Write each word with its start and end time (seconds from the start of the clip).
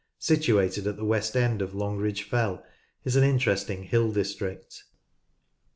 (3285), 0.19 0.73
situated 0.73 0.89
at 0.89 0.97
the 0.97 1.05
west 1.05 1.35
end 1.37 1.61
of 1.61 1.75
Long 1.75 1.97
ridge 1.99 2.23
Fell, 2.23 2.65
is 3.05 3.15
in 3.15 3.23
an 3.23 3.29
interesting 3.29 3.83
hill 3.83 4.11
district, 4.11 4.71
(p. 4.83 4.83